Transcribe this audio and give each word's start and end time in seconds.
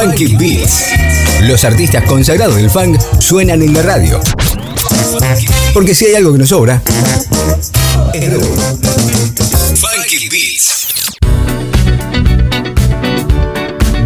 Funky 0.00 0.34
Beats. 0.34 0.86
Los 1.42 1.62
artistas 1.62 2.02
consagrados 2.04 2.56
del 2.56 2.68
funk 2.68 2.98
suenan 3.20 3.62
en 3.62 3.72
la 3.72 3.82
radio. 3.82 4.20
Porque 5.72 5.94
si 5.94 6.06
hay 6.06 6.16
algo 6.16 6.32
que 6.32 6.38
nos 6.38 6.48
sobra, 6.48 6.82
es 8.12 8.32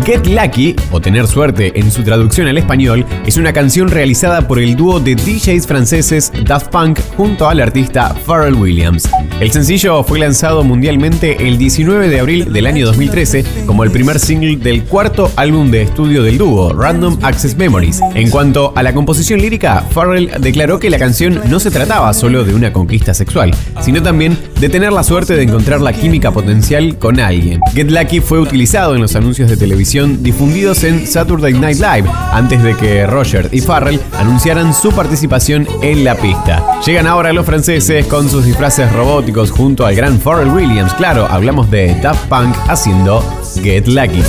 Get 0.08 0.26
Lucky, 0.26 0.74
o 0.90 1.02
Tener 1.02 1.26
Suerte 1.26 1.78
en 1.78 1.92
su 1.92 2.02
traducción 2.02 2.48
al 2.48 2.56
español, 2.56 3.04
es 3.26 3.36
una 3.36 3.52
canción 3.52 3.88
realizada 3.88 4.48
por 4.48 4.58
el 4.58 4.74
dúo 4.74 5.00
de 5.00 5.14
DJs 5.14 5.66
franceses 5.66 6.32
Daft 6.46 6.68
Punk 6.68 6.98
junto 7.18 7.46
al 7.46 7.60
artista 7.60 8.14
Pharrell 8.26 8.54
Williams. 8.54 9.06
El 9.38 9.50
sencillo 9.50 10.02
fue 10.02 10.18
lanzado 10.18 10.64
mundialmente 10.64 11.46
el 11.46 11.58
19 11.58 12.08
de 12.08 12.20
abril 12.20 12.50
del 12.54 12.66
año 12.66 12.86
2013 12.86 13.44
como 13.66 13.84
el 13.84 13.90
primer 13.90 14.18
single 14.18 14.56
del 14.56 14.82
cuarto 14.84 15.30
álbum 15.36 15.70
de 15.70 15.82
estudio 15.82 16.22
del 16.22 16.38
dúo, 16.38 16.72
Random 16.72 17.18
Access 17.20 17.58
Memories. 17.58 18.00
En 18.14 18.30
cuanto 18.30 18.72
a 18.76 18.82
la 18.82 18.94
composición 18.94 19.42
lírica, 19.42 19.84
Pharrell 19.92 20.30
declaró 20.40 20.80
que 20.80 20.88
la 20.88 20.98
canción 20.98 21.38
no 21.50 21.60
se 21.60 21.70
trataba 21.70 22.14
solo 22.14 22.44
de 22.44 22.54
una 22.54 22.72
conquista 22.72 23.12
sexual, 23.12 23.54
sino 23.82 24.02
también 24.02 24.38
de 24.58 24.70
tener 24.70 24.90
la 24.90 25.04
suerte 25.04 25.36
de 25.36 25.42
encontrar 25.42 25.82
la 25.82 25.92
química 25.92 26.30
potencial 26.30 26.98
con 26.98 27.20
alguien. 27.20 27.60
Get 27.74 27.90
Lucky 27.90 28.20
fue 28.20 28.40
utilizado 28.40 28.94
en 28.94 29.02
los 29.02 29.14
anuncios 29.14 29.50
de 29.50 29.58
televisión 29.58 29.97
difundidos 30.06 30.84
en 30.84 31.06
Saturday 31.06 31.52
Night 31.52 31.78
Live 31.78 32.08
antes 32.32 32.62
de 32.62 32.76
que 32.76 33.06
Roger 33.06 33.48
y 33.52 33.60
Farrell 33.60 34.00
anunciaran 34.18 34.72
su 34.74 34.92
participación 34.92 35.66
en 35.82 36.04
la 36.04 36.14
pista. 36.14 36.80
Llegan 36.84 37.06
ahora 37.06 37.32
los 37.32 37.46
franceses 37.46 38.06
con 38.06 38.28
sus 38.28 38.44
disfraces 38.44 38.92
robóticos 38.92 39.50
junto 39.50 39.84
al 39.86 39.94
gran 39.94 40.18
Pharrell 40.18 40.50
Williams. 40.50 40.94
Claro, 40.94 41.26
hablamos 41.28 41.70
de 41.70 41.94
Daft 42.00 42.28
Punk 42.28 42.54
haciendo 42.68 43.22
Get 43.62 43.86
Lucky. 43.88 44.22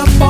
present 0.00 0.29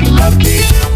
Get 0.00 0.10
lucky. 0.10 0.95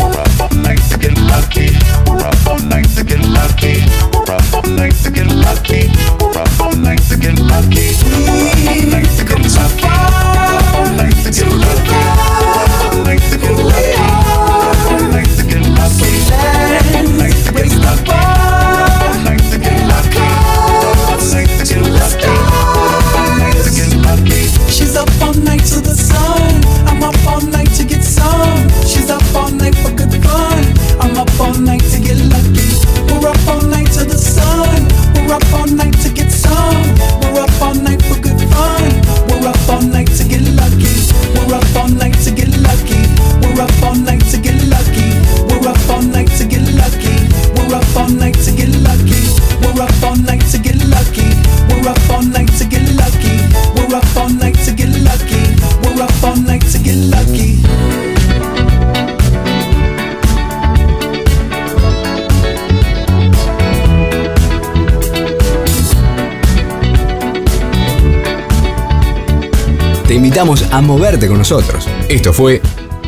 Te 70.11 70.17
invitamos 70.17 70.65
a 70.73 70.81
moverte 70.81 71.29
con 71.29 71.39
nosotros. 71.39 71.87
Esto 72.09 72.33
fue 72.33 72.61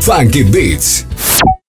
Funky 0.03 0.45
Beats. 0.45 1.05